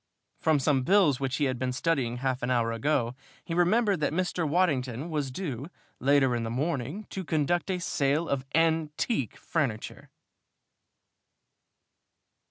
From 0.39 0.57
some 0.57 0.81
bills 0.81 1.19
which 1.19 1.35
he 1.35 1.43
had 1.43 1.59
been 1.59 1.71
studying 1.71 2.17
half 2.17 2.41
an 2.41 2.49
hour 2.49 2.71
ago 2.71 3.13
he 3.45 3.53
remembered 3.53 3.99
that 3.99 4.11
Mr. 4.11 4.49
Waddington 4.49 5.11
was 5.11 5.29
due, 5.29 5.67
later 5.99 6.35
in 6.35 6.41
the 6.41 6.49
morning, 6.49 7.05
to 7.11 7.23
conduct 7.23 7.69
a 7.69 7.77
sale 7.77 8.27
of 8.27 8.43
"antique" 8.55 9.37
furniture! 9.37 10.09